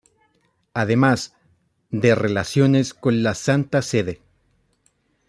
Además, 0.73 1.35
de 1.91 2.15
relaciones 2.15 2.95
con 2.95 3.21
la 3.21 3.35
Santa 3.35 3.83
Sede. 3.83 4.19